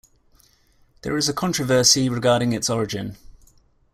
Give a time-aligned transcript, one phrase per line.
[1.03, 3.17] There is a controversy regarding its origin.